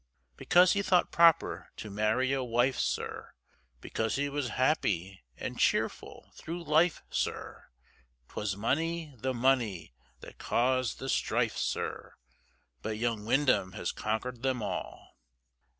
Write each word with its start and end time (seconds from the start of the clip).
Because 0.35 0.71
he 0.73 0.81
thought 0.81 1.11
proper 1.11 1.69
to 1.77 1.91
marry 1.91 2.33
a 2.33 2.43
wife, 2.43 2.79
sir, 2.79 3.35
Because 3.81 4.15
he 4.15 4.29
was 4.29 4.49
happy 4.57 5.23
and 5.37 5.59
cheerful 5.59 6.31
through 6.35 6.63
life, 6.63 7.03
sir, 7.11 7.67
'Twas 8.29 8.55
money, 8.57 9.13
the 9.15 9.35
money, 9.35 9.93
that 10.21 10.39
caused 10.39 10.97
the 10.97 11.07
strife, 11.07 11.55
sir, 11.55 12.15
But 12.81 12.97
young 12.97 13.25
Windham 13.27 13.73
has 13.73 13.91
conquer'd 13.91 14.41
them 14.41 14.63
all. 14.63 15.19